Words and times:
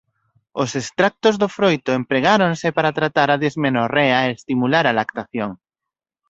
Os 0.61 0.69
extractos 0.81 1.35
do 1.41 1.47
froito 1.57 1.89
empregáronse 1.99 2.67
para 2.77 2.95
tratar 2.99 3.27
a 3.31 3.41
dismenorrea 3.45 4.17
e 4.21 4.31
estimular 4.37 4.85
a 4.87 4.97
lactación. 4.99 5.51